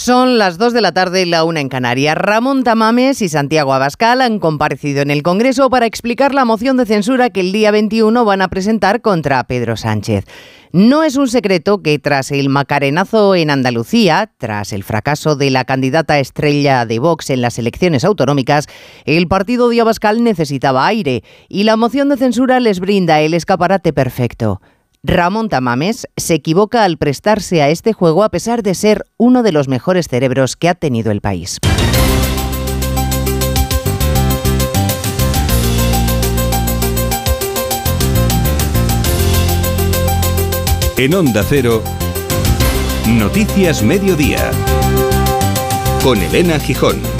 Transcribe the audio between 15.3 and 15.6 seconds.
de